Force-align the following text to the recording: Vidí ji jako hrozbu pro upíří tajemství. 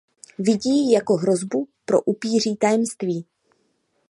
Vidí 0.39 0.69
ji 0.85 0.91
jako 0.93 1.13
hrozbu 1.15 1.67
pro 1.85 2.01
upíří 2.01 2.55
tajemství. 2.55 3.25